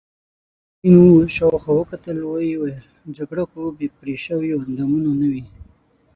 [0.91, 2.81] ګرګين شاوخوا وکتل، ويې ويل:
[3.17, 5.43] جګړه خو بې پرې شويوو اندامونو نه وي.